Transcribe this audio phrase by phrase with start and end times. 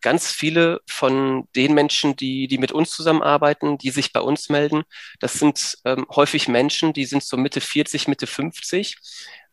[0.00, 4.82] ganz viele von den Menschen, die, die mit uns zusammenarbeiten, die sich bei uns melden,
[5.18, 8.96] das sind ähm, häufig Menschen, die sind so Mitte 40, Mitte 50,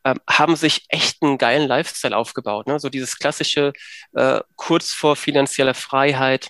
[0.04, 2.68] ähm, haben sich echt einen geilen Lifestyle aufgebaut.
[2.68, 2.80] Ne?
[2.80, 3.74] So dieses klassische
[4.14, 6.50] äh, kurz vor finanzieller Freiheit,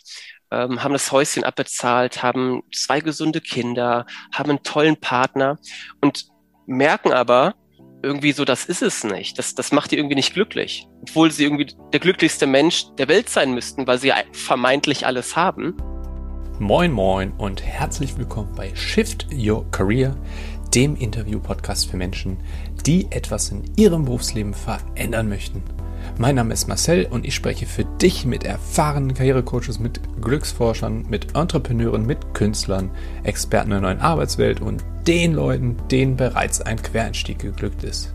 [0.52, 5.58] ähm, haben das Häuschen abbezahlt, haben zwei gesunde Kinder, haben einen tollen Partner
[6.02, 6.28] und
[6.66, 7.56] merken aber,
[8.04, 9.38] irgendwie so, das ist es nicht.
[9.40, 10.88] Das, das macht die irgendwie nicht glücklich.
[11.02, 15.76] Obwohl sie irgendwie der glücklichste Mensch der Welt sein müssten, weil sie vermeintlich alles haben.
[16.60, 20.16] Moin, moin und herzlich willkommen bei Shift Your Career,
[20.74, 22.38] dem Interview-Podcast für Menschen,
[22.86, 25.64] die etwas in ihrem Berufsleben verändern möchten.
[26.20, 31.36] Mein Name ist Marcel und ich spreche für dich mit erfahrenen Karrierecoaches, mit Glücksforschern, mit
[31.36, 32.90] Entrepreneuren, mit Künstlern,
[33.22, 38.12] Experten der neuen Arbeitswelt und den Leuten, denen bereits ein Quereinstieg geglückt ist.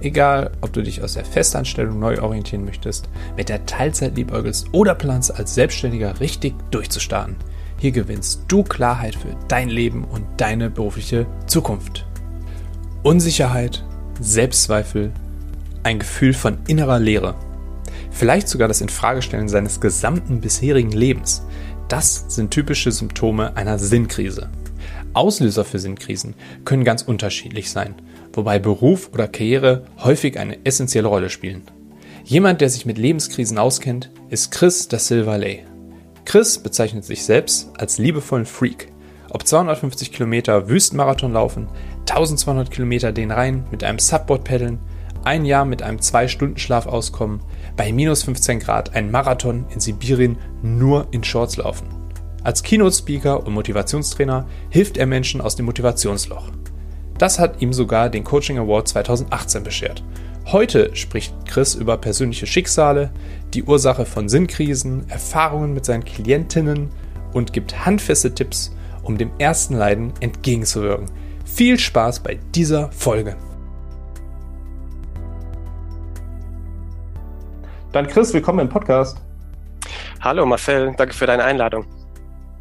[0.00, 4.96] Egal, ob du dich aus der Festanstellung neu orientieren möchtest, mit der Teilzeit liebäugelst oder
[4.96, 7.36] planst, als Selbstständiger richtig durchzustarten.
[7.78, 12.04] Hier gewinnst du Klarheit für dein Leben und deine berufliche Zukunft.
[13.04, 13.84] Unsicherheit,
[14.20, 15.12] Selbstzweifel,
[15.84, 17.36] ein Gefühl von innerer Leere.
[18.14, 21.42] Vielleicht sogar das Infragestellen seines gesamten bisherigen Lebens.
[21.88, 24.50] Das sind typische Symptome einer Sinnkrise.
[25.14, 27.96] Auslöser für Sinnkrisen können ganz unterschiedlich sein,
[28.32, 31.62] wobei Beruf oder Karriere häufig eine essentielle Rolle spielen.
[32.24, 35.64] Jemand, der sich mit Lebenskrisen auskennt, ist Chris da Silva Lay.
[36.24, 38.92] Chris bezeichnet sich selbst als liebevollen Freak.
[39.30, 41.68] Ob 250 Kilometer Wüstenmarathon laufen,
[42.08, 44.78] 1200 Kilometer den Rhein mit einem Subboard paddeln,
[45.24, 47.40] ein Jahr mit einem 2-Stunden-Schlaf auskommen,
[47.76, 51.88] bei minus 15 Grad einen Marathon in Sibirien nur in Shorts laufen.
[52.42, 56.50] Als Keynote-Speaker und Motivationstrainer hilft er Menschen aus dem Motivationsloch.
[57.18, 60.04] Das hat ihm sogar den Coaching Award 2018 beschert.
[60.46, 63.10] Heute spricht Chris über persönliche Schicksale,
[63.54, 66.90] die Ursache von Sinnkrisen, Erfahrungen mit seinen Klientinnen
[67.32, 71.06] und gibt handfeste Tipps, um dem ersten Leiden entgegenzuwirken.
[71.44, 73.36] Viel Spaß bei dieser Folge.
[77.94, 79.18] Dann Chris, willkommen im Podcast.
[80.20, 81.86] Hallo Marcel, danke für deine Einladung.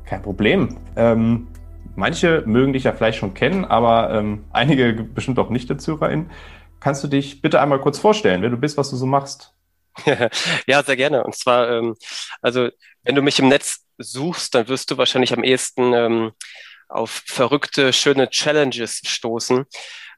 [0.06, 0.78] Kein Problem.
[0.96, 1.48] Ähm,
[1.96, 6.30] manche mögen dich ja vielleicht schon kennen, aber ähm, einige bestimmt auch nicht der ZuhörerInnen.
[6.80, 9.56] Kannst du dich bitte einmal kurz vorstellen, wer du bist, was du so machst?
[10.68, 11.24] ja, sehr gerne.
[11.24, 11.96] Und zwar, ähm,
[12.44, 12.70] also
[13.02, 16.32] wenn du mich im Netz suchst, dann wirst du wahrscheinlich am ehesten ähm,
[16.90, 19.66] auf verrückte, schöne Challenges stoßen.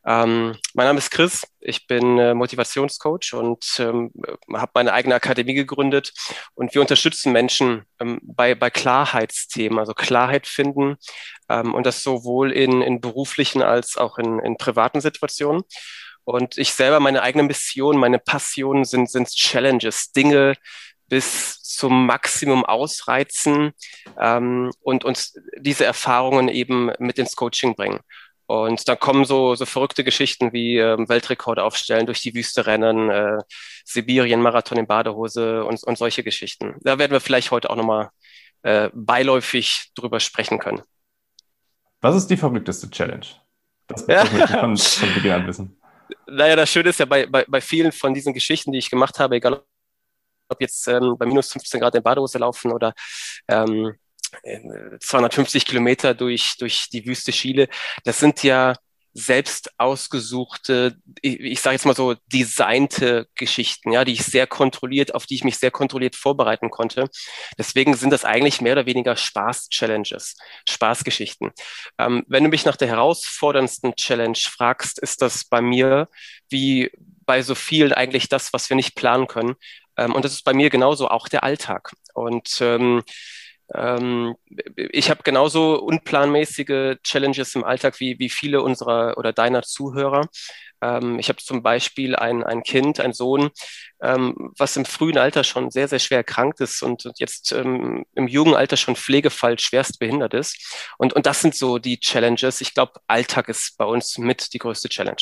[0.07, 4.11] Ähm, mein Name ist Chris, ich bin äh, Motivationscoach und ähm,
[4.53, 6.13] habe meine eigene Akademie gegründet
[6.53, 10.97] und wir unterstützen Menschen ähm, bei, bei Klarheitsthemen, also Klarheit finden
[11.49, 15.63] ähm, und das sowohl in, in beruflichen als auch in, in privaten Situationen.
[16.23, 20.53] Und ich selber, meine eigene Mission, meine Passion sind, sind Challenges, Dinge
[21.07, 23.73] bis zum Maximum ausreizen
[24.19, 27.99] ähm, und uns diese Erfahrungen eben mit ins Coaching bringen.
[28.47, 33.09] Und dann kommen so, so verrückte Geschichten wie ähm, Weltrekorde aufstellen, durch die Wüste rennen,
[33.09, 33.39] äh,
[33.83, 36.75] Sibirien, Marathon in Badehose und, und solche Geschichten.
[36.81, 38.09] Da werden wir vielleicht heute auch nochmal
[38.61, 40.81] äh, beiläufig drüber sprechen können.
[42.01, 43.25] Was ist die verrückteste Challenge?
[43.87, 45.81] Das, das möchte ich von, von Beginn an wissen.
[46.27, 49.17] Naja, das Schöne ist ja bei, bei, bei vielen von diesen Geschichten, die ich gemacht
[49.17, 49.63] habe, egal
[50.49, 52.93] ob jetzt ähm, bei minus 15 Grad in Badehose laufen oder
[53.47, 53.95] ähm,
[54.99, 57.67] 250 äh, Kilometer durch, durch die Wüste Chile.
[58.03, 58.75] Das sind ja
[59.17, 65.15] selbst ausgesuchte, ich, ich sage jetzt mal so, designte Geschichten, ja, die ich sehr kontrolliert,
[65.15, 67.09] auf die ich mich sehr kontrolliert vorbereiten konnte.
[67.57, 70.35] Deswegen sind das eigentlich mehr oder weniger Spaß-Challenges,
[70.67, 71.53] Spaßgeschichten.
[71.97, 76.09] Ähm, wenn du mich nach der herausforderndsten Challenge fragst, ist das bei mir
[76.49, 76.91] wie
[77.25, 79.55] bei so vielen eigentlich das, was wir nicht planen können.
[79.95, 81.93] Ähm, und das ist bei mir genauso auch der Alltag.
[82.13, 83.01] Und ähm,
[83.73, 84.35] ähm,
[84.75, 90.27] ich habe genauso unplanmäßige Challenges im Alltag wie, wie viele unserer oder deiner Zuhörer.
[90.81, 93.49] Ähm, ich habe zum Beispiel ein, ein Kind, ein Sohn,
[94.01, 98.27] ähm, was im frühen Alter schon sehr, sehr schwer erkrankt ist und jetzt ähm, im
[98.27, 100.87] jungen Alter schon Pflegefall schwerst behindert ist.
[100.97, 102.61] Und, und das sind so die Challenges.
[102.61, 105.21] Ich glaube, Alltag ist bei uns mit die größte Challenge.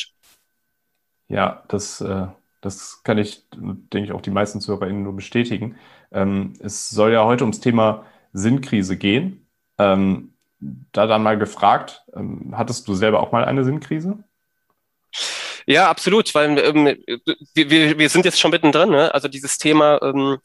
[1.29, 2.27] Ja, das, äh,
[2.61, 5.77] das kann ich, denke ich, auch die meisten ZuhörerInnen nur bestätigen.
[6.11, 9.47] Ähm, es soll ja heute ums Thema Sinnkrise gehen.
[9.77, 14.23] Ähm, da dann mal gefragt, ähm, hattest du selber auch mal eine Sinnkrise?
[15.65, 16.97] Ja, absolut, weil ähm,
[17.53, 18.89] wir, wir sind jetzt schon mittendrin.
[18.89, 19.13] Ne?
[19.13, 20.37] Also dieses Thema ähm,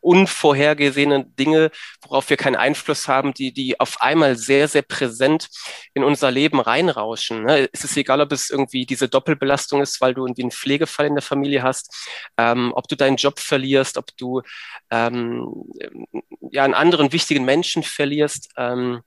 [0.00, 1.70] unvorhergesehene Dinge,
[2.02, 5.48] worauf wir keinen Einfluss haben, die, die auf einmal sehr, sehr präsent
[5.94, 7.44] in unser Leben reinrauschen.
[7.44, 7.68] Ne?
[7.72, 11.14] Es ist egal, ob es irgendwie diese Doppelbelastung ist, weil du irgendwie einen Pflegefall in
[11.14, 11.94] der Familie hast,
[12.36, 14.42] ähm, ob du deinen Job verlierst, ob du
[14.90, 15.64] ähm,
[16.50, 19.02] ja einen anderen wichtigen Menschen verlierst, ähm,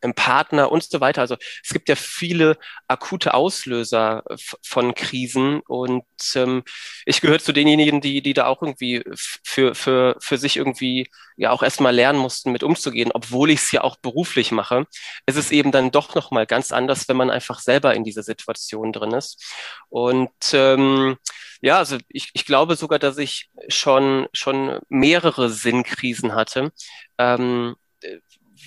[0.00, 1.20] einen Partner und so weiter.
[1.20, 2.56] Also es gibt ja viele
[2.86, 4.24] akute Auslöser
[4.62, 6.04] von Krisen und
[6.34, 6.62] ähm,
[7.04, 9.04] ich gehöre zu denjenigen, die, die da auch irgendwie
[9.44, 13.72] für, für, für sich irgendwie ja auch erstmal lernen mussten, mit umzugehen, obwohl ich es
[13.72, 14.86] ja auch beruflich mache.
[15.26, 18.92] Es ist eben dann doch nochmal ganz anders, wenn man einfach selber in dieser Situation
[18.92, 19.42] drin ist.
[19.88, 21.16] Und ähm,
[21.60, 26.72] ja, also ich, ich glaube sogar, dass ich schon, schon mehrere Sinnkrisen hatte.
[27.18, 27.76] Ähm,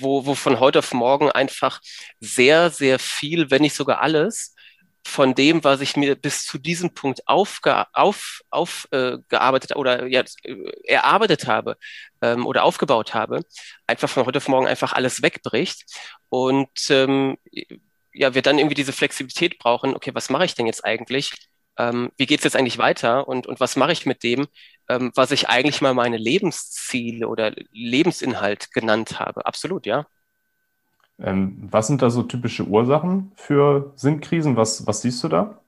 [0.01, 1.80] wo, wo von heute auf morgen einfach
[2.19, 4.56] sehr, sehr viel, wenn nicht sogar alles,
[5.06, 10.24] von dem, was ich mir bis zu diesem Punkt aufge, auf, aufgearbeitet äh, oder ja,
[10.83, 11.77] erarbeitet habe
[12.21, 13.42] ähm, oder aufgebaut habe,
[13.88, 15.86] einfach von heute auf morgen einfach alles wegbricht.
[16.30, 17.38] Und ähm,
[18.13, 21.31] ja, wir dann irgendwie diese Flexibilität brauchen, okay, was mache ich denn jetzt eigentlich?
[21.77, 24.47] ähm, wie geht's jetzt eigentlich weiter und, und was mache ich mit dem,
[24.92, 29.46] ähm, was ich eigentlich mal meine Lebensziele oder Lebensinhalt genannt habe.
[29.46, 30.06] Absolut, ja.
[31.20, 34.58] Ähm, was sind da so typische Ursachen für Sinnkrisen?
[34.58, 35.62] Was, was siehst du da?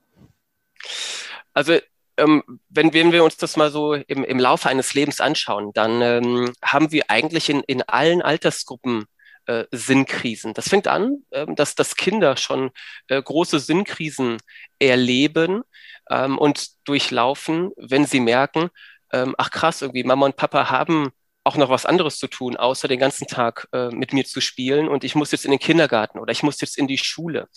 [1.54, 1.78] Also
[2.16, 6.02] ähm, wenn, wenn wir uns das mal so im, im Laufe eines Lebens anschauen, dann
[6.02, 9.06] ähm, haben wir eigentlich in, in allen Altersgruppen
[9.46, 10.54] äh, Sinnkrisen.
[10.54, 12.70] Das fängt an, äh, dass, dass Kinder schon
[13.08, 14.38] äh, große Sinnkrisen
[14.78, 15.62] erleben
[16.10, 18.70] ähm, und durchlaufen, wenn sie merken,
[19.14, 21.12] ähm, ach krass, irgendwie Mama und Papa haben
[21.44, 24.88] auch noch was anderes zu tun, außer den ganzen Tag äh, mit mir zu spielen
[24.88, 27.48] und ich muss jetzt in den Kindergarten oder ich muss jetzt in die Schule.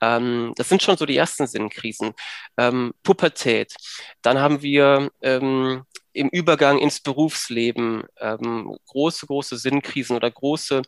[0.00, 2.14] Ähm, das sind schon so die ersten Sinnkrisen.
[2.56, 3.74] Ähm, Pubertät.
[4.22, 5.84] Dann haben wir ähm,
[6.14, 10.82] im Übergang ins Berufsleben ähm, große, große Sinnkrisen oder große,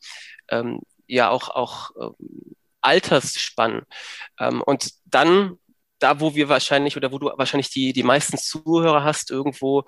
[0.49, 3.83] ähm, ja auch, auch ähm, Altersspannen.
[4.65, 5.59] Und dann
[5.99, 9.85] da, wo wir wahrscheinlich oder wo du wahrscheinlich die, die meisten Zuhörer hast, irgendwo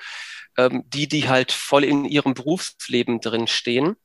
[0.57, 3.97] ähm, die, die halt voll in ihrem Berufsleben drin stehen,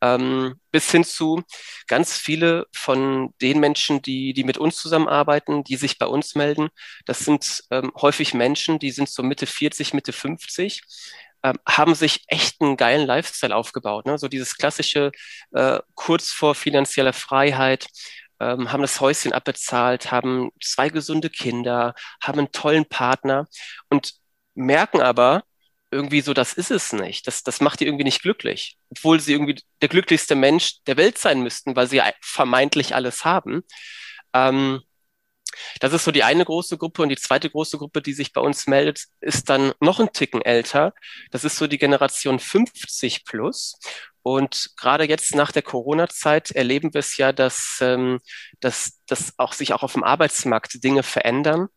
[0.00, 1.42] ähm, bis hin zu
[1.86, 6.68] ganz viele von den Menschen, die, die mit uns zusammenarbeiten, die sich bei uns melden.
[7.04, 10.82] Das sind ähm, häufig Menschen, die sind so Mitte 40, Mitte 50,
[11.42, 14.06] ähm, haben sich echt einen geilen Lifestyle aufgebaut.
[14.06, 14.18] Ne?
[14.18, 15.12] So dieses klassische
[15.52, 17.86] äh, kurz vor finanzieller Freiheit,
[18.40, 23.46] ähm, haben das Häuschen abbezahlt, haben zwei gesunde Kinder, haben einen tollen Partner
[23.90, 24.14] und
[24.54, 25.44] merken aber
[25.90, 27.26] irgendwie so, das ist es nicht.
[27.26, 31.18] Das, das macht die irgendwie nicht glücklich, obwohl sie irgendwie der glücklichste Mensch der Welt
[31.18, 33.62] sein müssten, weil sie vermeintlich alles haben.
[34.32, 34.82] Ähm,
[35.80, 38.40] das ist so die eine große Gruppe und die zweite große Gruppe, die sich bei
[38.40, 40.94] uns meldet, ist dann noch ein Ticken älter.
[41.30, 43.78] Das ist so die Generation 50 plus.
[44.22, 48.20] Und gerade jetzt nach der Corona-Zeit erleben wir es ja, dass, ähm,
[48.60, 51.68] dass, dass auch sich auch auf dem Arbeitsmarkt Dinge verändern.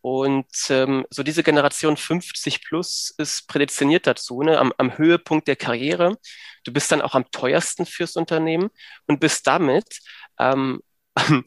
[0.00, 4.58] Und ähm, so diese Generation 50 plus ist prädestiniert dazu, ne?
[4.58, 6.18] am, am Höhepunkt der Karriere.
[6.64, 8.70] Du bist dann auch am teuersten fürs Unternehmen
[9.06, 10.00] und bist damit
[10.38, 10.80] ähm,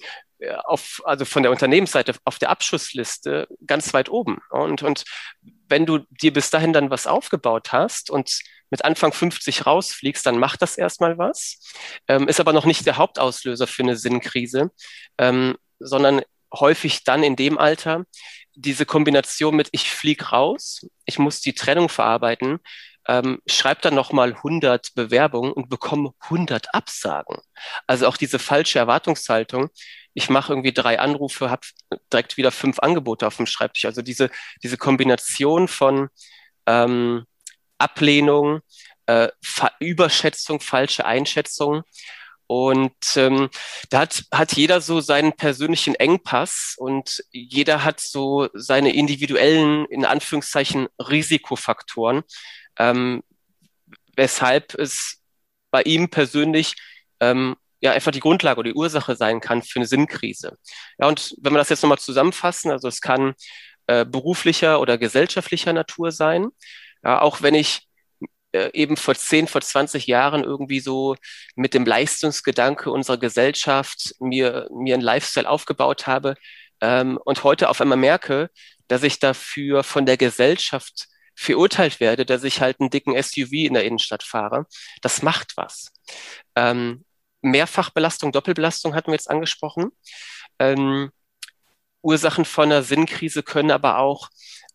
[0.64, 4.40] auf, also von der Unternehmensseite auf der Abschussliste ganz weit oben.
[4.50, 5.04] Und, und
[5.68, 8.40] wenn du dir bis dahin dann was aufgebaut hast und
[8.70, 11.60] mit Anfang 50 rausfliegst, dann macht das erstmal was,
[12.08, 14.72] ähm, ist aber noch nicht der Hauptauslöser für eine Sinnkrise,
[15.18, 16.22] ähm, sondern
[16.54, 18.06] häufig dann in dem Alter
[18.56, 22.60] diese Kombination mit ich flieg raus, ich muss die Trennung verarbeiten,
[23.08, 27.38] ähm, schreib dann nochmal 100 Bewerbungen und bekomme 100 Absagen.
[27.86, 29.70] Also auch diese falsche Erwartungshaltung.
[30.14, 31.68] Ich mache irgendwie drei Anrufe, habe
[32.12, 33.86] direkt wieder fünf Angebote auf dem Schreibtisch.
[33.86, 34.32] Also diese,
[34.64, 36.10] diese Kombination von
[36.66, 37.26] ähm,
[37.78, 38.62] Ablehnung,
[39.06, 39.30] äh,
[39.80, 41.84] Überschätzung, falsche Einschätzung.
[42.48, 43.50] Und ähm,
[43.90, 50.06] da hat, hat jeder so seinen persönlichen Engpass und jeder hat so seine individuellen, in
[50.06, 52.22] Anführungszeichen, Risikofaktoren,
[52.78, 53.24] ähm,
[54.16, 55.22] weshalb es
[55.72, 56.76] bei ihm persönlich
[57.20, 60.58] ähm, ja einfach die Grundlage oder die Ursache sein kann für eine Sinnkrise.
[61.00, 63.34] Ja, und wenn wir das jetzt nochmal zusammenfassen, also es kann
[63.88, 66.50] äh, beruflicher oder gesellschaftlicher Natur sein,
[67.06, 67.88] ja, auch wenn ich
[68.52, 71.16] äh, eben vor 10, vor 20 Jahren irgendwie so
[71.56, 76.36] mit dem Leistungsgedanke unserer Gesellschaft mir, mir ein Lifestyle aufgebaut habe
[76.82, 78.50] ähm, und heute auf einmal merke,
[78.88, 83.74] dass ich dafür von der Gesellschaft verurteilt werde, dass ich halt einen dicken SUV in
[83.74, 84.66] der Innenstadt fahre.
[85.02, 85.92] Das macht was.
[86.56, 87.04] Ähm,
[87.42, 89.92] Mehrfachbelastung, Doppelbelastung hatten wir jetzt angesprochen.
[90.60, 91.12] Ähm,
[92.02, 94.30] Ursachen von einer Sinnkrise können aber auch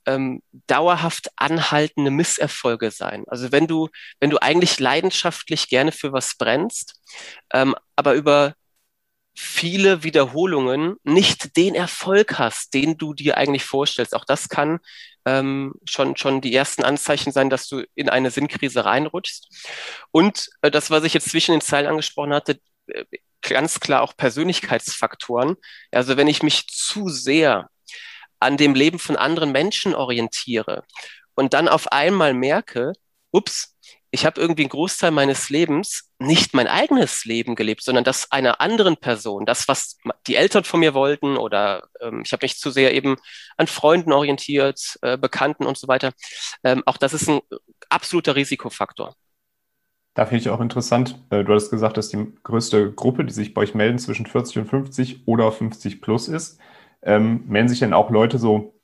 [0.06, 3.24] ähm, dauerhaft anhaltende Misserfolge sein.
[3.28, 3.88] Also wenn du,
[4.20, 7.00] wenn du eigentlich leidenschaftlich gerne für was brennst,
[7.52, 8.54] ähm, aber über
[9.34, 14.14] viele Wiederholungen nicht den Erfolg hast, den du dir eigentlich vorstellst.
[14.14, 14.80] Auch das kann
[15.24, 19.48] ähm, schon, schon die ersten Anzeichen sein, dass du in eine Sinnkrise reinrutschst.
[20.10, 23.04] Und äh, das, was ich jetzt zwischen den Zeilen angesprochen hatte, äh,
[23.42, 25.56] ganz klar auch Persönlichkeitsfaktoren.
[25.90, 27.68] Also wenn ich mich zu sehr
[28.40, 30.84] an dem Leben von anderen Menschen orientiere
[31.34, 32.92] und dann auf einmal merke,
[33.30, 33.76] ups,
[34.10, 38.60] ich habe irgendwie einen Großteil meines Lebens nicht mein eigenes Leben gelebt, sondern das einer
[38.60, 42.70] anderen Person, das, was die Eltern von mir wollten oder ähm, ich habe mich zu
[42.70, 43.16] sehr eben
[43.56, 46.12] an Freunden orientiert, äh, Bekannten und so weiter.
[46.64, 47.40] Ähm, auch das ist ein
[47.88, 49.14] absoluter Risikofaktor.
[50.14, 53.54] Da finde ich auch interessant, äh, du hast gesagt, dass die größte Gruppe, die sich
[53.54, 56.58] bei euch melden, zwischen 40 und 50 oder 50 plus ist.
[57.02, 58.80] Ähm, melden sich denn auch Leute so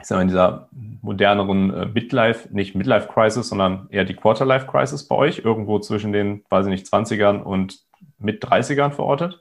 [0.00, 0.68] ich sag mal, in dieser
[1.02, 6.12] moderneren äh, Midlife, nicht Midlife Crisis, sondern eher die Quarterlife Crisis bei euch, irgendwo zwischen
[6.12, 7.78] den, weiß ich nicht, 20ern und
[8.18, 9.40] mit 30ern verortet?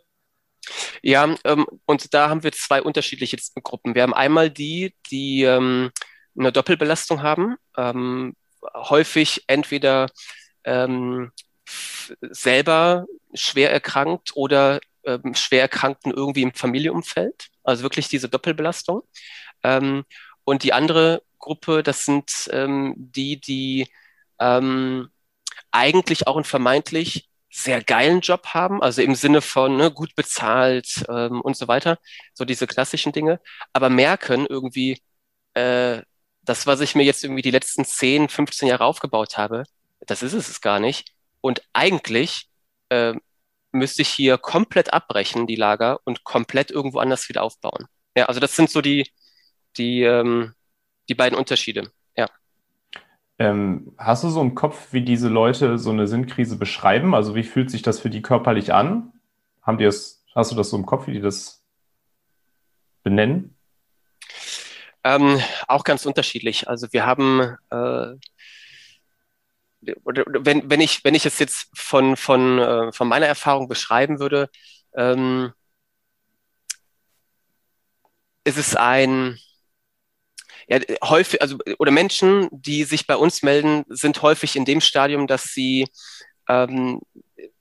[1.01, 3.95] Ja, ähm, und da haben wir zwei unterschiedliche Gruppen.
[3.95, 5.91] Wir haben einmal die, die ähm,
[6.37, 8.35] eine Doppelbelastung haben, ähm,
[8.73, 10.07] häufig entweder
[10.63, 11.31] ähm,
[12.21, 17.47] selber schwer erkrankt oder ähm, schwer erkrankten irgendwie im Familienumfeld.
[17.63, 19.03] Also wirklich diese Doppelbelastung.
[19.63, 20.05] Ähm,
[20.43, 23.87] und die andere Gruppe, das sind ähm, die, die
[24.39, 25.09] ähm,
[25.71, 31.05] eigentlich auch einen vermeintlich sehr geilen Job haben, also im Sinne von ne, gut bezahlt
[31.09, 31.97] ähm, und so weiter,
[32.33, 33.39] so diese klassischen Dinge,
[33.73, 35.01] aber merken irgendwie,
[35.53, 36.01] äh,
[36.43, 39.63] das, was ich mir jetzt irgendwie die letzten 10, 15 Jahre aufgebaut habe,
[40.01, 41.13] das ist es gar nicht.
[41.41, 42.49] Und eigentlich
[42.89, 43.13] äh,
[43.75, 47.85] müsste ich hier komplett abbrechen, die Lager, und komplett irgendwo anders wieder aufbauen.
[48.17, 49.09] Ja, also das sind so die,
[49.77, 50.53] die, ähm,
[51.09, 51.91] die beiden Unterschiede.
[52.15, 52.27] Ja.
[53.37, 57.13] Ähm, hast du so im Kopf, wie diese Leute so eine Sinnkrise beschreiben?
[57.13, 59.11] Also wie fühlt sich das für die körperlich an?
[59.61, 61.63] Haben die das, hast du das so im Kopf, wie die das
[63.03, 63.55] benennen?
[65.03, 66.67] Ähm, auch ganz unterschiedlich.
[66.67, 68.15] Also wir haben äh,
[70.05, 74.49] wenn, wenn ich wenn ich es jetzt von von äh, von meiner Erfahrung beschreiben würde,
[74.95, 75.53] ähm,
[78.43, 79.37] ist es ein
[80.67, 85.27] ja, häufig, also, oder Menschen, die sich bei uns melden, sind häufig in dem Stadium,
[85.27, 85.87] dass sie,
[86.49, 87.01] ähm,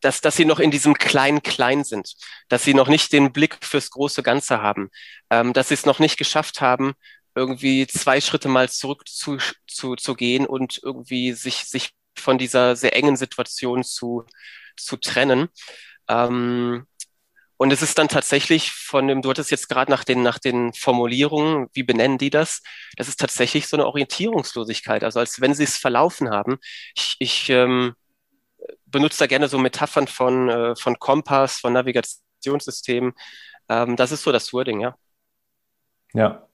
[0.01, 2.15] dass, dass sie noch in diesem kleinen Klein sind,
[2.49, 4.91] dass sie noch nicht den Blick fürs große Ganze haben,
[5.31, 6.95] ähm, dass sie es noch nicht geschafft haben,
[7.35, 12.77] irgendwie zwei Schritte mal zurück zu, zu, zu gehen und irgendwie sich, sich von dieser
[12.77, 14.25] sehr engen Situation zu,
[14.77, 15.49] zu trennen.
[16.09, 16.87] Ähm,
[17.57, 20.73] und es ist dann tatsächlich von dem, du hattest jetzt gerade nach den, nach den
[20.73, 22.63] Formulierungen, wie benennen die das?
[22.97, 26.59] Das ist tatsächlich so eine Orientierungslosigkeit, also als wenn sie es verlaufen haben.
[26.97, 27.95] Ich, ich ähm,
[28.87, 33.13] benutze da gerne so Metaphern von, äh, von Kompass, von Navigationssystemen.
[33.69, 34.97] Ähm, das ist so das Wording, ja.
[36.13, 36.49] Ja.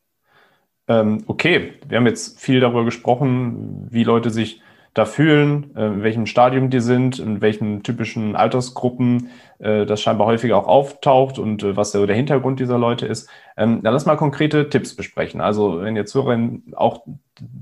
[0.86, 4.60] Ähm, okay, wir haben jetzt viel darüber gesprochen, wie Leute sich
[4.94, 10.26] da fühlen, äh, in welchem Stadium die sind, in welchen typischen Altersgruppen äh, das scheinbar
[10.26, 13.28] häufiger auch auftaucht und äh, was der, Hintergrund dieser Leute ist.
[13.56, 15.40] Ähm, dann lass mal konkrete Tipps besprechen.
[15.40, 17.04] Also wenn jetzt Hörerinnen auch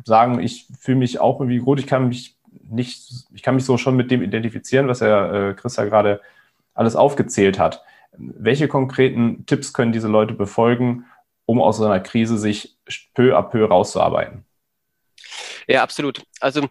[0.04, 2.36] sagen, ich fühle mich auch irgendwie gut, ich kann mich
[2.70, 6.20] nicht, ich kann mich so schon mit dem identifizieren, was er Chris ja gerade
[6.74, 7.82] alles aufgezählt hat.
[8.12, 11.06] Welche konkreten Tipps können diese Leute befolgen,
[11.46, 12.76] um aus so einer Krise sich
[13.14, 14.44] peu à peu rauszuarbeiten?
[15.66, 16.22] Ja, absolut.
[16.40, 16.68] Also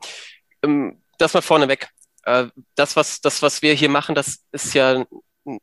[0.67, 1.89] ähm, das mal vorneweg.
[2.23, 5.05] Äh, das, was, das, was wir hier machen, das ist ja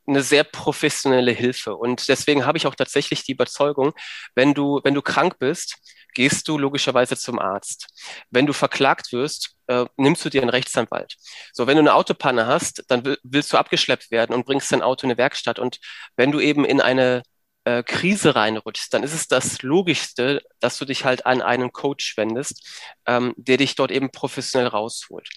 [0.07, 1.77] eine sehr professionelle Hilfe.
[1.77, 3.93] Und deswegen habe ich auch tatsächlich die Überzeugung,
[4.35, 5.77] wenn du, wenn du krank bist,
[6.15, 7.89] gehst du logischerweise zum Arzt.
[8.31, 11.17] Wenn du verklagt wirst, äh, nimmst du dir einen Rechtsanwalt.
[11.53, 15.07] So, wenn du eine Autopanne hast, dann willst du abgeschleppt werden und bringst dein Auto
[15.07, 15.59] in eine Werkstatt.
[15.59, 15.81] Und
[16.17, 17.23] wenn du eben in eine
[17.65, 22.17] äh, Krise reinrutschst, dann ist es das Logischste, dass du dich halt an einen Coach
[22.17, 22.67] wendest,
[23.07, 25.29] ähm, der dich dort eben professionell rausholt.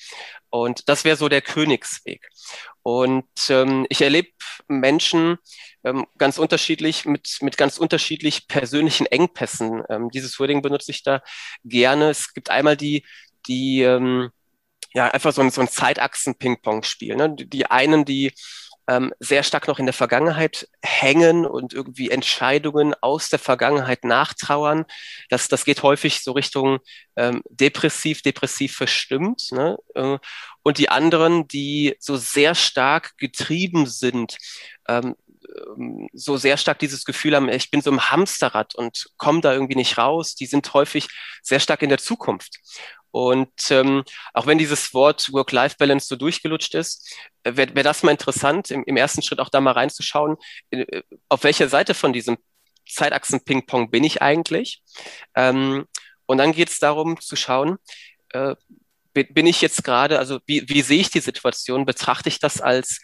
[0.49, 2.27] Und das wäre so der Königsweg.
[2.83, 4.29] Und ähm, ich erlebe
[4.67, 5.37] Menschen
[5.83, 9.83] ähm, ganz unterschiedlich mit, mit ganz unterschiedlich persönlichen Engpässen.
[9.89, 11.21] Ähm, dieses Wording benutze ich da
[11.63, 12.09] gerne.
[12.09, 13.05] Es gibt einmal die,
[13.47, 14.31] die ähm,
[14.93, 17.15] ja einfach so ein, so ein Zeitachsen-Ping-Pong-Spiel.
[17.15, 17.35] Ne?
[17.35, 18.33] Die einen, die
[18.87, 24.85] ähm, sehr stark noch in der Vergangenheit hängen und irgendwie Entscheidungen aus der Vergangenheit nachtrauern.
[25.29, 26.79] Das, das geht häufig so Richtung
[27.17, 29.51] ähm, depressiv, depressiv verstimmt.
[29.51, 29.77] Ne?
[29.95, 30.17] Äh,
[30.63, 34.37] und die anderen, die so sehr stark getrieben sind,
[34.87, 35.15] ähm,
[35.67, 39.53] ähm so sehr stark dieses Gefühl haben, ich bin so im Hamsterrad und komme da
[39.53, 41.07] irgendwie nicht raus, die sind häufig
[41.41, 42.59] sehr stark in der Zukunft.
[43.17, 44.03] Und ähm,
[44.35, 48.83] auch wenn dieses Wort Work-Life-Balance so durchgelutscht ist, äh, wäre wär das mal interessant, im,
[48.83, 50.37] im, ersten Schritt auch da mal reinzuschauen,
[50.69, 52.37] äh, auf welcher Seite von diesem
[52.87, 54.83] Zeitachsen-Ping-Pong bin ich eigentlich?
[55.35, 55.87] Ähm,
[56.27, 57.77] Und dann geht es darum zu schauen,
[58.33, 58.53] äh,
[59.13, 61.87] bin ich jetzt gerade, also wie, wie sehe ich die Situation?
[61.87, 62.99] Betrachte ich das als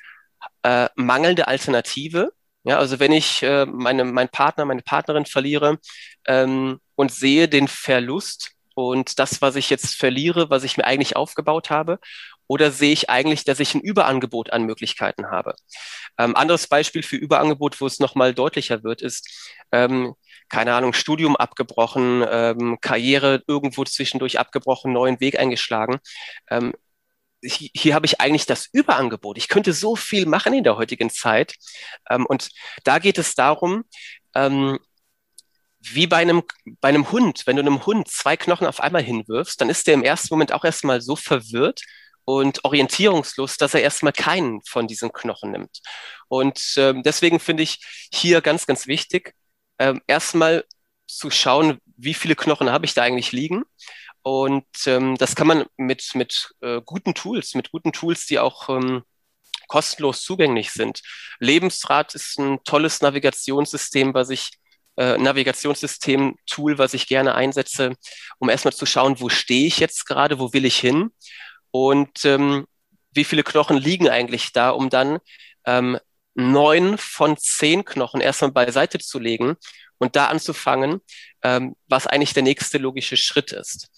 [0.62, 2.34] äh, mangelnde Alternative?
[2.66, 5.80] Ja, also wenn ich äh, meine, meinen Partner, meine Partnerin verliere
[6.28, 11.16] ähm, und sehe den Verlust und das, was ich jetzt verliere, was ich mir eigentlich
[11.16, 12.00] aufgebaut habe,
[12.48, 15.56] oder sehe ich eigentlich, dass ich ein Überangebot an Möglichkeiten habe?
[16.18, 20.14] Ähm, anderes Beispiel für Überangebot, wo es nochmal deutlicher wird, ist, ähm,
[20.50, 26.00] keine Ahnung, Studium abgebrochen, ähm, Karriere irgendwo zwischendurch abgebrochen, neuen Weg eingeschlagen.
[26.50, 26.74] Ähm,
[27.42, 29.38] hier, hier habe ich eigentlich das Überangebot.
[29.38, 31.56] Ich könnte so viel machen in der heutigen Zeit.
[32.10, 32.50] Ähm, und
[32.84, 33.84] da geht es darum,
[34.36, 34.80] ähm,
[35.92, 36.44] wie bei einem,
[36.80, 39.96] bei einem Hund, wenn du einem Hund zwei Knochen auf einmal hinwirfst, dann ist der
[39.96, 41.82] im ersten Moment auch erstmal so verwirrt
[42.26, 45.82] und orientierungslos, dass er erstmal keinen von diesen Knochen nimmt.
[46.30, 47.80] Und ähm, deswegen finde ich
[48.14, 49.34] hier ganz, ganz wichtig,
[49.80, 50.64] ähm, erstmal
[51.08, 53.64] zu schauen, wie viele Knochen habe ich da eigentlich liegen.
[54.22, 58.70] Und ähm, das kann man mit, mit äh, guten Tools, mit guten Tools, die auch
[58.70, 59.04] ähm,
[59.68, 61.02] kostenlos zugänglich sind.
[61.40, 64.52] Lebensrat ist ein tolles Navigationssystem, was ich
[64.98, 67.96] äh, Navigationssystem-Tool, was ich gerne einsetze,
[68.40, 71.12] um erstmal zu schauen, wo stehe ich jetzt gerade, wo will ich hin
[71.72, 72.66] und ähm,
[73.12, 75.20] wie viele Knochen liegen eigentlich da, um dann
[75.66, 76.00] ähm,
[76.36, 79.56] neun von zehn Knochen erstmal beiseite zu legen
[79.98, 81.02] und da anzufangen,
[81.44, 83.90] ähm, was eigentlich der nächste logische Schritt ist.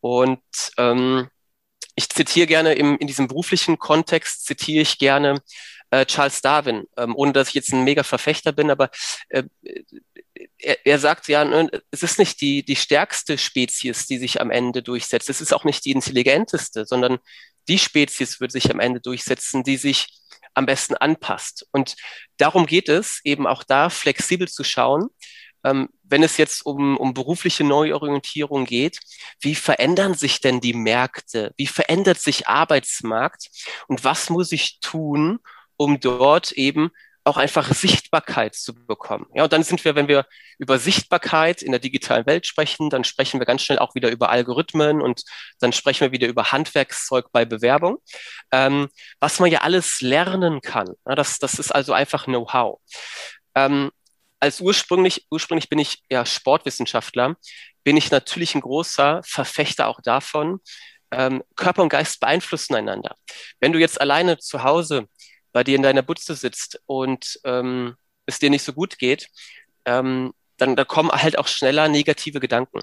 [0.00, 0.42] Und
[0.76, 1.28] ähm,
[1.96, 5.40] ich zitiere gerne im, in diesem beruflichen Kontext, zitiere ich gerne
[5.90, 8.90] äh, Charles Darwin, ähm, ohne dass ich jetzt ein mega Verfechter bin, aber
[9.28, 9.44] äh,
[10.58, 14.50] er, er sagt ja, ne, es ist nicht die, die stärkste Spezies, die sich am
[14.50, 15.30] Ende durchsetzt.
[15.30, 17.18] Es ist auch nicht die intelligenteste, sondern
[17.68, 20.08] die Spezies wird sich am Ende durchsetzen, die sich
[20.54, 21.66] am besten anpasst.
[21.72, 21.96] Und
[22.36, 25.08] darum geht es, eben auch da flexibel zu schauen,
[25.64, 28.98] ähm, wenn es jetzt um, um berufliche Neuorientierung geht,
[29.40, 31.52] wie verändern sich denn die Märkte?
[31.56, 33.48] Wie verändert sich Arbeitsmarkt?
[33.88, 35.38] Und was muss ich tun,
[35.76, 36.90] um dort eben
[37.24, 39.26] auch einfach Sichtbarkeit zu bekommen.
[39.34, 40.26] Ja, und dann sind wir, wenn wir
[40.58, 44.28] über Sichtbarkeit in der digitalen Welt sprechen, dann sprechen wir ganz schnell auch wieder über
[44.28, 45.22] Algorithmen und
[45.58, 47.98] dann sprechen wir wieder über Handwerkszeug bei Bewerbung,
[48.52, 48.88] ähm,
[49.20, 50.88] was man ja alles lernen kann.
[51.06, 52.80] Ja, das, das ist also einfach Know-how.
[53.54, 53.90] Ähm,
[54.38, 57.36] als ursprünglich, ursprünglich bin ich ja Sportwissenschaftler,
[57.82, 60.60] bin ich natürlich ein großer Verfechter auch davon,
[61.10, 63.14] ähm, Körper und Geist beeinflussen einander.
[63.60, 65.08] Wenn du jetzt alleine zu Hause
[65.54, 67.94] bei dir in deiner Butze sitzt und ähm,
[68.26, 69.28] es dir nicht so gut geht,
[69.84, 72.80] ähm, dann da kommen halt auch schneller negative Gedanken.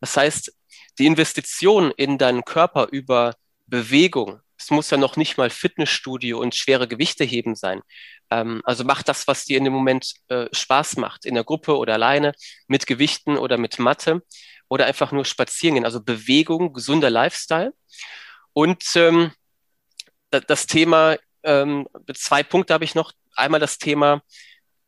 [0.00, 0.56] Das heißt,
[0.98, 3.34] die Investition in deinen Körper über
[3.66, 7.80] Bewegung, es muss ja noch nicht mal Fitnessstudio und schwere Gewichte heben sein.
[8.30, 11.76] Ähm, also mach das, was dir in dem Moment äh, Spaß macht, in der Gruppe
[11.76, 12.34] oder alleine,
[12.68, 14.22] mit Gewichten oder mit Matte
[14.68, 15.84] oder einfach nur spazieren gehen.
[15.84, 17.72] Also Bewegung, gesunder Lifestyle.
[18.52, 19.32] Und ähm,
[20.30, 23.12] das Thema ähm, zwei Punkte habe ich noch.
[23.34, 24.22] Einmal das Thema,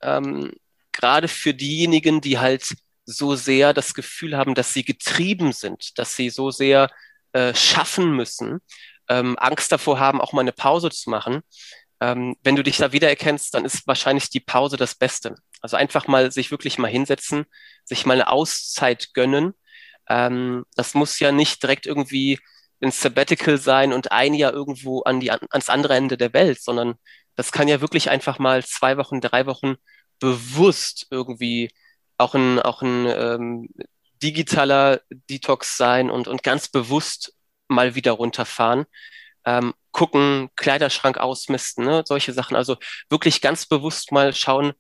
[0.03, 0.53] ähm,
[0.93, 2.75] gerade für diejenigen, die halt
[3.07, 6.91] so sehr das Gefühl haben, dass sie getrieben sind, dass sie so sehr
[7.33, 8.61] äh, schaffen müssen,
[9.09, 11.43] ähm, Angst davor haben, auch mal eine Pause zu machen.
[12.01, 15.37] Ähm, wenn du dich da wiedererkennst, dann ist wahrscheinlich die Pause das Beste.
[15.61, 17.45] Also einfach mal sich wirklich mal hinsetzen,
[17.85, 19.55] sich mal eine Auszeit gönnen.
[20.09, 22.39] Ähm, das muss ja nicht direkt irgendwie
[22.85, 26.95] ein Sabbatical sein und ein Jahr irgendwo an die, ans andere Ende der Welt, sondern
[27.37, 29.77] das kann ja wirklich einfach mal zwei Wochen, drei Wochen
[30.21, 31.71] bewusst irgendwie
[32.19, 33.69] auch ein, auch ein ähm,
[34.23, 37.35] digitaler Detox sein und, und ganz bewusst
[37.69, 38.85] mal wieder runterfahren.
[39.45, 42.57] Ähm, gucken, Kleiderschrank ausmisten, ne, solche Sachen.
[42.57, 42.77] Also
[43.11, 44.73] wirklich ganz bewusst mal schauen,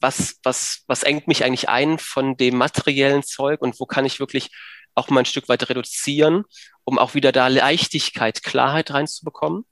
[0.00, 4.20] was, was, was engt mich eigentlich ein von dem materiellen Zeug und wo kann ich
[4.20, 4.50] wirklich
[4.94, 6.44] auch mal ein Stück weit reduzieren,
[6.84, 9.64] um auch wieder da Leichtigkeit, Klarheit reinzubekommen.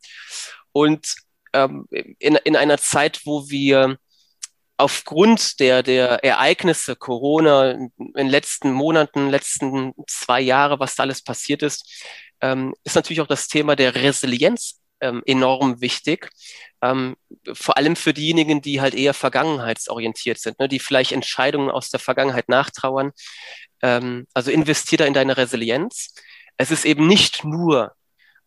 [0.72, 1.14] Und
[1.52, 3.98] ähm, in, in einer Zeit, wo wir
[4.76, 11.22] aufgrund der, der Ereignisse, Corona, in den letzten Monaten, letzten zwei Jahre, was da alles
[11.22, 12.04] passiert ist,
[12.40, 16.30] ähm, ist natürlich auch das Thema der Resilienz ähm, enorm wichtig.
[16.82, 17.16] Ähm,
[17.52, 22.00] vor allem für diejenigen, die halt eher vergangenheitsorientiert sind, ne, die vielleicht Entscheidungen aus der
[22.00, 23.12] Vergangenheit nachtrauern.
[23.82, 26.14] Ähm, also investier da in deine Resilienz.
[26.56, 27.94] Es ist eben nicht nur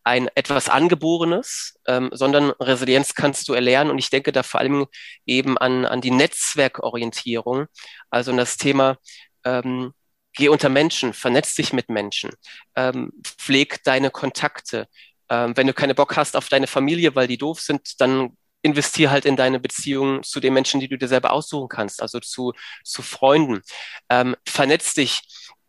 [0.04, 3.90] ein etwas Angeborenes, ähm, sondern Resilienz kannst du erlernen.
[3.90, 4.86] Und ich denke da vor allem
[5.26, 7.66] eben an, an die Netzwerkorientierung,
[8.10, 8.98] also an das Thema,
[9.44, 9.94] ähm,
[10.34, 12.30] geh unter Menschen, vernetz dich mit Menschen,
[12.76, 14.88] ähm, pfleg deine Kontakte.
[15.28, 19.10] Ähm, wenn du keine Bock hast auf deine Familie, weil die doof sind, dann investier
[19.10, 22.52] halt in deine Beziehung zu den Menschen, die du dir selber aussuchen kannst, also zu,
[22.82, 23.60] zu Freunden.
[24.08, 25.20] Ähm, vernetz dich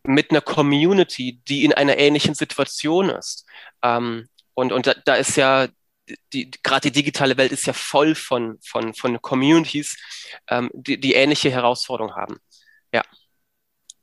[0.02, 3.46] mit einer Community, die in einer ähnlichen Situation ist.
[3.82, 5.68] Ähm, und und da, da ist ja
[6.32, 9.96] die, gerade die digitale Welt ist ja voll von, von, von Communities,
[10.48, 12.38] ähm, die, die ähnliche Herausforderungen haben.
[12.92, 13.02] Ja.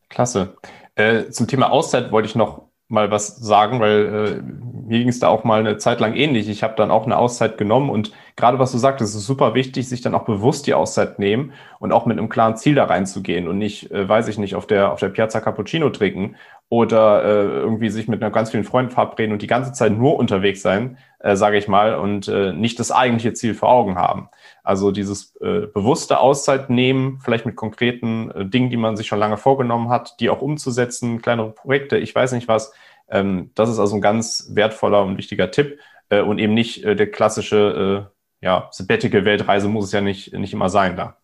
[0.09, 0.57] Klasse.
[0.95, 4.41] Äh, zum Thema Auszeit wollte ich noch mal was sagen, weil äh,
[4.87, 6.49] mir ging es da auch mal eine Zeit lang ähnlich.
[6.49, 9.87] Ich habe dann auch eine Auszeit genommen und gerade was du sagtest, ist super wichtig,
[9.87, 13.47] sich dann auch bewusst die Auszeit nehmen und auch mit einem klaren Ziel da reinzugehen
[13.47, 16.35] und nicht, äh, weiß ich nicht, auf der, auf der Piazza Cappuccino trinken
[16.69, 20.17] oder äh, irgendwie sich mit einer ganz vielen Freunden verabreden und die ganze Zeit nur
[20.17, 24.29] unterwegs sein, äh, sage ich mal, und äh, nicht das eigentliche Ziel vor Augen haben.
[24.63, 29.19] Also dieses äh, bewusste Auszeit nehmen, vielleicht mit konkreten äh, Dingen, die man sich schon
[29.19, 32.73] lange vorgenommen hat, die auch umzusetzen, kleinere Projekte, ich weiß nicht was.
[33.07, 35.77] Ähm, das ist also ein ganz wertvoller und wichtiger Tipp
[36.09, 38.12] äh, und eben nicht äh, der klassische äh,
[38.43, 41.17] ja, Sabbatical-Weltreise muss es ja nicht, nicht immer sein da.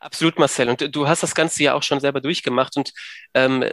[0.00, 0.68] Absolut, Marcel.
[0.68, 2.76] Und du hast das Ganze ja auch schon selber durchgemacht.
[2.76, 2.92] Und
[3.34, 3.64] ähm,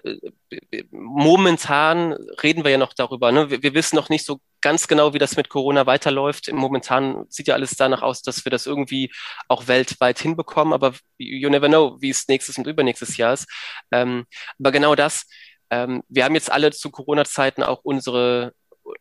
[0.92, 3.32] momentan reden wir ja noch darüber.
[3.32, 3.50] Ne?
[3.50, 6.52] Wir, wir, wissen noch nicht so ganz genau, wie das mit Corona weiterläuft.
[6.52, 9.12] Momentan sieht ja alles danach aus, dass wir das irgendwie
[9.48, 10.74] auch weltweit hinbekommen.
[10.74, 13.48] Aber you never know, wie es nächstes und übernächstes Jahr ist.
[13.92, 14.26] Ähm,
[14.60, 15.28] aber genau das.
[15.70, 18.54] Ähm, wir haben jetzt alle zu Corona-Zeiten auch unsere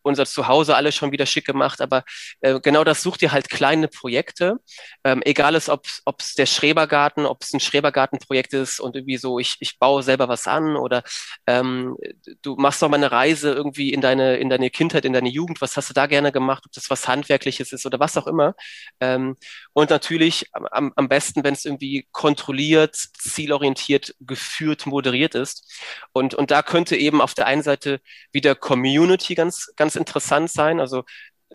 [0.02, 2.04] unser Zuhause alles schon wieder schick gemacht, aber
[2.40, 4.58] äh, genau das sucht ihr halt kleine Projekte,
[5.04, 5.86] ähm, egal ist, ob
[6.18, 10.28] es der Schrebergarten, ob es ein Schrebergartenprojekt ist und irgendwie so, ich, ich baue selber
[10.28, 11.02] was an oder
[11.46, 11.96] ähm,
[12.42, 15.60] du machst doch mal eine Reise irgendwie in deine, in deine Kindheit, in deine Jugend,
[15.60, 18.54] was hast du da gerne gemacht, ob das was Handwerkliches ist oder was auch immer.
[19.00, 19.36] Ähm,
[19.72, 25.72] und natürlich am, am besten, wenn es irgendwie kontrolliert, zielorientiert, geführt, moderiert ist.
[26.12, 28.00] Und, und da könnte eben auf der einen Seite
[28.32, 30.80] wieder Community ganz, ganz interessant sein.
[30.80, 31.04] Also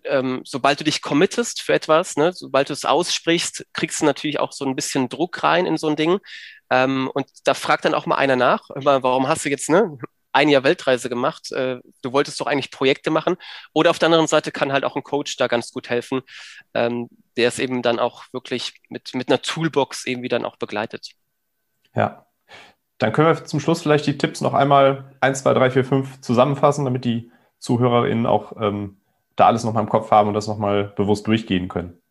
[0.06, 4.40] ähm, sobald du dich committest für etwas, ne, sobald du es aussprichst, kriegst du natürlich
[4.40, 6.20] auch so ein bisschen Druck rein in so ein Ding.
[6.70, 9.98] Ähm, und da fragt dann auch mal einer nach, warum hast du jetzt ne,
[10.32, 11.52] ein Jahr Weltreise gemacht?
[11.52, 13.36] Äh, du wolltest doch eigentlich Projekte machen.
[13.74, 16.22] Oder auf der anderen Seite kann halt auch ein Coach da ganz gut helfen,
[16.74, 21.12] ähm, der es eben dann auch wirklich mit, mit einer Toolbox irgendwie dann auch begleitet.
[21.94, 22.26] Ja.
[22.98, 26.22] Dann können wir zum Schluss vielleicht die Tipps noch einmal 1, 2, 3, 4, 5
[26.22, 27.32] zusammenfassen, damit die
[27.62, 28.98] ZuhörerInnen auch ähm,
[29.36, 32.02] da alles nochmal im Kopf haben und das nochmal bewusst durchgehen können?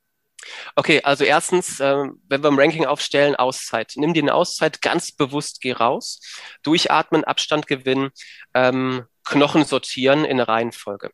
[0.75, 3.93] Okay, also erstens, äh, wenn wir im Ranking aufstellen, Auszeit.
[3.97, 6.21] Nimm dir eine Auszeit, ganz bewusst geh raus,
[6.63, 8.11] durchatmen, Abstand gewinnen,
[8.55, 11.11] ähm, Knochen sortieren in Reihenfolge.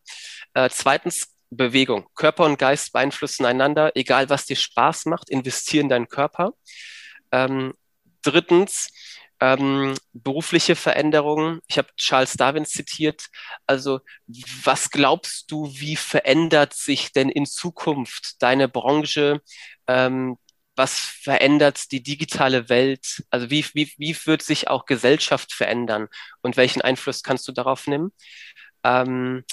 [0.54, 2.06] Äh, zweitens, Bewegung.
[2.14, 6.52] Körper und Geist beeinflussen einander, egal was dir Spaß macht, investieren in deinen Körper.
[7.32, 7.74] Ähm,
[8.22, 8.90] drittens,
[9.46, 11.60] ähm, berufliche Veränderungen.
[11.68, 13.26] Ich habe Charles Darwin zitiert.
[13.66, 14.00] Also
[14.64, 19.40] was glaubst du, wie verändert sich denn in Zukunft deine Branche?
[19.86, 20.36] Ähm,
[20.74, 23.24] was verändert die digitale Welt?
[23.30, 26.08] Also wie, wie, wie wird sich auch Gesellschaft verändern
[26.42, 28.12] und welchen Einfluss kannst du darauf nehmen?
[28.84, 29.44] Ähm,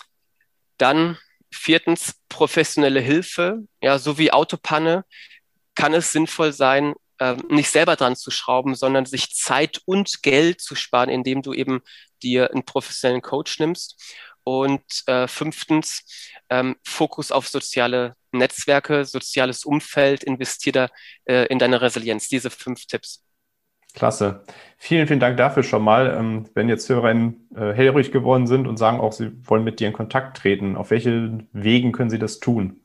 [0.78, 1.20] dann
[1.52, 5.06] viertens professionelle Hilfe, ja, so wie Autopanne
[5.76, 6.94] kann es sinnvoll sein,
[7.50, 11.82] nicht selber dran zu schrauben, sondern sich Zeit und Geld zu sparen, indem du eben
[12.22, 14.02] dir einen professionellen Coach nimmst.
[14.46, 16.04] Und äh, fünftens,
[16.50, 20.90] ähm, Fokus auf soziale Netzwerke, soziales Umfeld, investier da
[21.26, 22.28] äh, in deine Resilienz.
[22.28, 23.24] Diese fünf Tipps.
[23.94, 24.44] Klasse.
[24.78, 26.14] Vielen, vielen Dank dafür schon mal.
[26.18, 29.88] Ähm, wenn jetzt Hörerinnen äh, hellruhig geworden sind und sagen auch, sie wollen mit dir
[29.88, 32.83] in Kontakt treten, auf welche Wegen können sie das tun?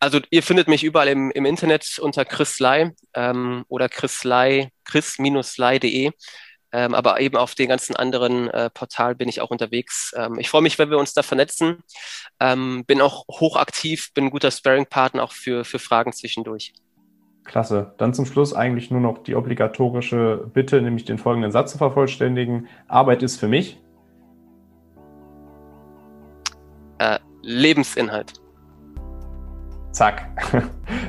[0.00, 4.70] Also ihr findet mich überall im, im Internet unter Chris Lai ähm, oder Chris Lai,
[4.84, 6.12] chris-lai.de.
[6.70, 10.12] Ähm, aber eben auf den ganzen anderen äh, Portal bin ich auch unterwegs.
[10.14, 11.82] Ähm, ich freue mich, wenn wir uns da vernetzen.
[12.40, 16.74] Ähm, bin auch hochaktiv, bin ein guter Sparing-Partner auch für, für Fragen zwischendurch.
[17.44, 17.94] Klasse.
[17.96, 22.68] Dann zum Schluss eigentlich nur noch die obligatorische Bitte, nämlich den folgenden Satz zu vervollständigen.
[22.86, 23.80] Arbeit ist für mich
[26.98, 28.34] äh, Lebensinhalt.
[29.98, 30.28] Zack.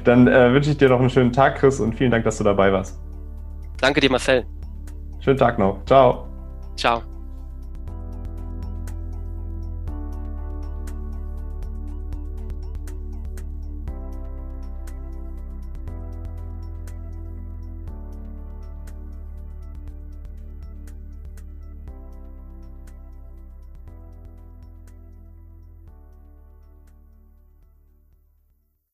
[0.04, 2.44] Dann äh, wünsche ich dir noch einen schönen Tag, Chris, und vielen Dank, dass du
[2.44, 3.00] dabei warst.
[3.80, 4.46] Danke dir, Marcel.
[5.20, 5.86] Schönen Tag noch.
[5.86, 6.28] Ciao.
[6.76, 7.09] Ciao.